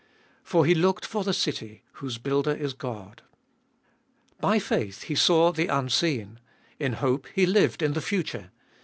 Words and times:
For 0.41 0.65
he 0.65 0.73
looked 0.73 1.05
for 1.05 1.23
the 1.23 1.31
city, 1.31 1.83
whose 1.91 2.17
builder 2.17 2.55
is 2.55 2.73
God. 2.73 3.21
By 4.39 4.57
faith 4.57 5.03
He 5.03 5.13
saw 5.13 5.51
the 5.51 5.67
unseen; 5.67 6.39
in 6.79 6.93
hope 6.93 7.27
he 7.35 7.45
lived 7.45 7.83
in 7.83 7.93
the 7.93 8.01
future. 8.01 8.49